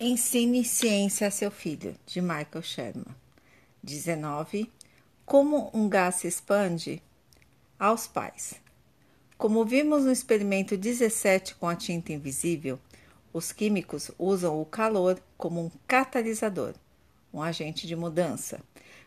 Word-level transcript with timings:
Ensine 0.00 0.64
ciência 0.64 1.28
a 1.28 1.30
seu 1.30 1.52
filho, 1.52 1.94
de 2.04 2.20
Michael 2.20 2.62
Sherman. 2.62 3.14
19. 3.80 4.68
Como 5.24 5.70
um 5.72 5.88
gás 5.88 6.16
se 6.16 6.26
expande? 6.26 7.00
Aos 7.78 8.08
pais. 8.08 8.54
Como 9.38 9.64
vimos 9.64 10.02
no 10.04 10.10
experimento 10.10 10.76
17 10.76 11.54
com 11.54 11.68
a 11.68 11.76
tinta 11.76 12.12
invisível, 12.12 12.76
os 13.32 13.52
químicos 13.52 14.10
usam 14.18 14.60
o 14.60 14.66
calor 14.66 15.22
como 15.38 15.64
um 15.64 15.70
catalisador, 15.86 16.74
um 17.32 17.40
agente 17.40 17.86
de 17.86 17.94
mudança, 17.94 18.60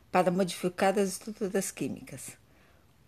para 0.10 0.32
modificar 0.32 0.98
as 0.98 1.10
estruturas 1.10 1.70
químicas. 1.70 2.38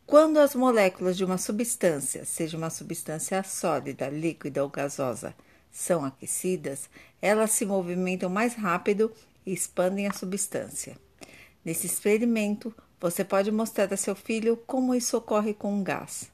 Quando 0.06 0.38
as 0.38 0.54
moléculas 0.54 1.16
de 1.16 1.24
uma 1.24 1.38
substância, 1.38 2.26
seja 2.26 2.58
uma 2.58 2.70
substância 2.70 3.42
sólida, 3.42 4.10
líquida 4.10 4.62
ou 4.62 4.70
gasosa, 4.70 5.34
são 5.72 6.04
aquecidas, 6.04 6.90
elas 7.22 7.52
se 7.52 7.66
movimentam 7.66 8.30
mais 8.30 8.56
rápido 8.56 9.12
e 9.46 9.54
expandem 9.54 10.08
a 10.08 10.14
substância. 10.14 10.98
Nesse 11.64 11.86
experimento, 11.86 12.74
você 13.00 13.24
pode 13.24 13.52
mostrar 13.52 13.94
a 13.94 13.98
seu 13.98 14.16
filho 14.16 14.58
como 14.58 14.96
isso 14.96 15.18
ocorre 15.18 15.54
com 15.54 15.74
um 15.74 15.84
gás, 15.84 16.32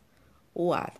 o 0.54 0.74
ar. 0.74 0.94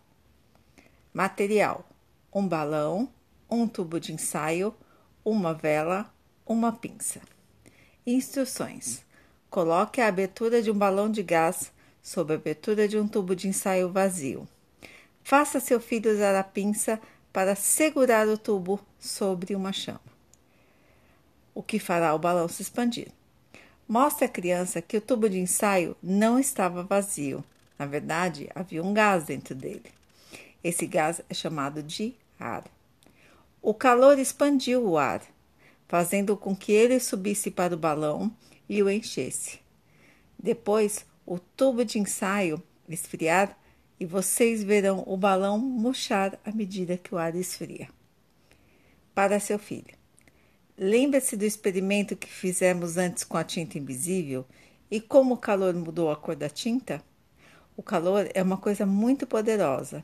Material: 1.14 1.88
um 2.34 2.48
balão, 2.48 3.10
um 3.50 3.68
tubo 3.68 4.00
de 4.00 4.14
ensaio, 4.14 4.76
uma 5.24 5.54
vela, 5.54 6.14
uma 6.46 6.72
pinça. 6.72 7.22
Instruções: 8.06 9.04
coloque 9.50 10.02
a 10.02 10.08
abertura 10.08 10.62
de 10.62 10.70
um 10.70 10.78
balão 10.78 11.10
de 11.10 11.24
gás 11.24 11.72
sob 12.04 12.34
a 12.34 12.36
abertura 12.36 12.88
de 12.88 13.00
um 13.00 13.08
tubo 13.08 13.36
de 13.36 13.48
ensaio 13.48 13.92
vazio. 13.92 14.48
Faça 15.24 15.60
seu 15.60 15.80
filho 15.80 16.14
usar 16.14 16.36
a 16.36 16.44
pinça 16.44 17.02
para 17.36 17.54
segurar 17.54 18.30
o 18.30 18.38
tubo 18.38 18.80
sobre 18.98 19.56
uma 19.58 19.74
chama, 19.74 20.00
o 21.54 21.62
que 21.62 21.80
fará 21.80 22.16
o 22.16 22.18
balão 22.18 22.48
se 22.48 22.62
expandir. 22.62 23.10
Mostre 23.86 24.24
à 24.24 24.30
criança 24.30 24.82
que 24.82 24.96
o 24.96 25.02
tubo 25.02 25.28
de 25.28 25.38
ensaio 25.38 25.98
não 26.02 26.40
estava 26.40 26.82
vazio. 26.82 27.44
Na 27.78 27.86
verdade, 27.86 28.50
havia 28.56 28.82
um 28.82 28.94
gás 28.94 29.26
dentro 29.26 29.54
dele. 29.54 29.84
Esse 30.64 30.88
gás 30.88 31.20
é 31.30 31.34
chamado 31.34 31.84
de 31.84 32.16
ar. 32.40 32.64
O 33.62 33.74
calor 33.74 34.18
expandiu 34.18 34.88
o 34.88 34.98
ar, 34.98 35.22
fazendo 35.90 36.38
com 36.38 36.56
que 36.56 36.72
ele 36.72 37.02
subisse 37.02 37.52
para 37.52 37.76
o 37.76 37.78
balão 37.78 38.32
e 38.70 38.82
o 38.82 38.90
enchesse. 38.90 39.60
Depois, 40.40 41.06
o 41.26 41.38
tubo 41.38 41.84
de 41.84 42.00
ensaio 42.00 42.64
esfriar 42.88 43.58
e 44.00 44.06
vocês 44.06 44.64
verão 44.64 45.04
o 45.06 45.16
balão 45.16 45.58
murchar 45.58 46.40
à 46.44 46.52
medida 46.52 46.98
que 46.98 47.14
o 47.14 47.18
ar 47.18 47.36
esfria. 47.36 47.90
Para 49.14 49.40
seu 49.40 49.58
filho. 49.58 49.96
Lembre-se 50.78 51.38
do 51.38 51.46
experimento 51.46 52.18
que 52.18 52.28
fizemos 52.28 52.98
antes 52.98 53.24
com 53.24 53.38
a 53.38 53.44
tinta 53.44 53.78
invisível 53.78 54.46
e 54.92 55.00
como 55.00 55.36
o 55.36 55.38
calor 55.38 55.74
mudou 55.74 56.12
a 56.12 56.16
cor 56.16 56.36
da 56.36 56.50
tinta? 56.50 57.02
O 57.78 57.84
calor 57.84 58.30
é 58.34 58.44
uma 58.44 58.58
coisa 58.58 58.86
muito 58.86 59.26
poderosa, 59.26 60.04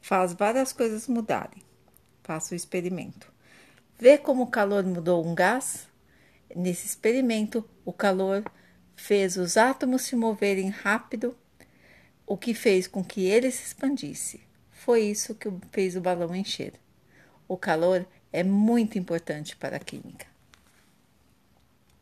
faz 0.00 0.32
várias 0.32 0.72
coisas 0.72 1.06
mudarem. 1.06 1.62
Faça 2.22 2.54
o 2.54 2.56
experimento. 2.56 3.32
Vê 3.98 4.18
como 4.18 4.42
o 4.42 4.50
calor 4.50 4.84
mudou 4.84 5.24
um 5.24 5.34
gás? 5.34 5.88
Nesse 6.54 6.86
experimento, 6.86 7.64
o 7.84 7.92
calor 7.92 8.44
fez 8.96 9.36
os 9.36 9.56
átomos 9.56 10.02
se 10.02 10.16
moverem 10.16 10.68
rápido 10.68 11.36
o 12.28 12.36
que 12.36 12.52
fez 12.52 12.86
com 12.86 13.02
que 13.02 13.24
ele 13.24 13.50
se 13.50 13.68
expandisse. 13.68 14.42
Foi 14.70 15.00
isso 15.00 15.34
que 15.34 15.48
fez 15.72 15.96
o 15.96 16.00
balão 16.00 16.36
encher. 16.36 16.74
O 17.48 17.56
calor 17.56 18.06
é 18.30 18.44
muito 18.44 18.98
importante 18.98 19.56
para 19.56 19.76
a 19.76 19.80
química. 19.80 20.26